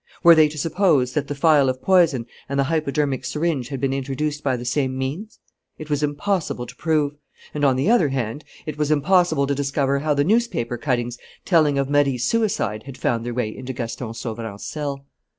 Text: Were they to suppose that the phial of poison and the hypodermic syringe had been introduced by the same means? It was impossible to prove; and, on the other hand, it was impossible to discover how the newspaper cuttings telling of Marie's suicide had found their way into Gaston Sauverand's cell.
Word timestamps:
Were 0.23 0.33
they 0.33 0.47
to 0.49 0.57
suppose 0.57 1.13
that 1.13 1.27
the 1.27 1.35
phial 1.35 1.69
of 1.69 1.79
poison 1.79 2.25
and 2.49 2.59
the 2.59 2.63
hypodermic 2.63 3.23
syringe 3.23 3.67
had 3.69 3.79
been 3.79 3.93
introduced 3.93 4.43
by 4.43 4.57
the 4.57 4.65
same 4.65 4.97
means? 4.97 5.37
It 5.77 5.91
was 5.91 6.01
impossible 6.01 6.65
to 6.65 6.75
prove; 6.75 7.13
and, 7.53 7.63
on 7.63 7.75
the 7.75 7.87
other 7.87 8.09
hand, 8.09 8.43
it 8.65 8.79
was 8.79 8.89
impossible 8.89 9.45
to 9.45 9.53
discover 9.53 9.99
how 9.99 10.15
the 10.15 10.23
newspaper 10.23 10.79
cuttings 10.79 11.19
telling 11.45 11.77
of 11.77 11.87
Marie's 11.87 12.23
suicide 12.25 12.81
had 12.87 12.97
found 12.97 13.23
their 13.23 13.33
way 13.35 13.55
into 13.55 13.73
Gaston 13.73 14.15
Sauverand's 14.15 14.65
cell. 14.65 15.05